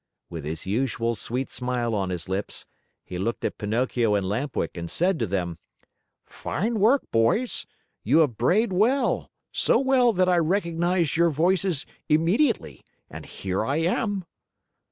With 0.31 0.45
his 0.45 0.65
usual 0.65 1.13
sweet 1.13 1.51
smile 1.51 1.93
on 1.93 2.09
his 2.09 2.27
lips, 2.27 2.65
he 3.05 3.19
looked 3.19 3.45
at 3.45 3.59
Pinocchio 3.59 4.15
and 4.15 4.27
Lamp 4.27 4.55
Wick 4.55 4.71
and 4.75 4.89
said 4.89 5.19
to 5.19 5.27
them: 5.27 5.59
"Fine 6.25 6.79
work, 6.79 7.03
boys! 7.11 7.67
You 8.03 8.17
have 8.25 8.35
brayed 8.35 8.73
well, 8.73 9.29
so 9.51 9.77
well 9.77 10.11
that 10.13 10.27
I 10.27 10.37
recognized 10.39 11.17
your 11.17 11.29
voices 11.29 11.85
immediately, 12.09 12.83
and 13.11 13.27
here 13.27 13.63
I 13.63 13.75
am." 13.77 14.25